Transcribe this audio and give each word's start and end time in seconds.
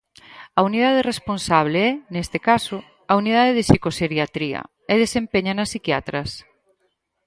A 0.57 0.61
unidade 0.69 1.07
responsable 1.11 1.83
é, 1.89 1.97
neste 2.13 2.37
caso, 2.49 2.77
a 3.11 3.13
unidade 3.21 3.55
de 3.57 3.65
psicoxeriatría 3.67 4.61
e 4.93 4.95
desempéñana 5.03 5.69
psiquiatras. 5.69 6.29